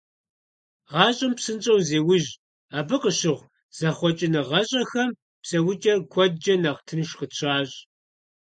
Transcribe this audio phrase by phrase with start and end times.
[0.91, 2.29] ГъащӀэм псынщӀэу зеужь,
[2.77, 5.09] абы къыщыхъу зэхъуэкӀыныгъэщӀэхэм
[5.43, 7.77] псэукӀэр куэдкӀэ нэхъ тынш къытщащӀ.